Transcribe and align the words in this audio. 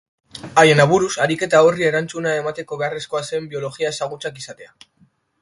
Haien 0.61 0.79
aburuz, 0.85 1.11
ariketa 1.25 1.59
horri 1.67 1.85
erantzuna 1.89 2.33
emateko 2.39 2.81
beharrezkoa 2.81 3.23
zen 3.29 3.47
biologia 3.53 3.93
ezagutzak 3.97 4.43
izatea. 4.45 4.75